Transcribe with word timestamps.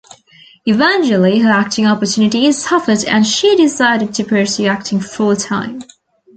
Eventually, 0.65 1.37
her 1.41 1.51
acting 1.51 1.85
opportunities 1.85 2.57
suffered 2.67 3.05
and 3.05 3.23
she 3.23 3.55
decided 3.55 4.15
to 4.15 4.23
pursue 4.23 4.65
acting 4.65 4.99
full-time. 4.99 5.83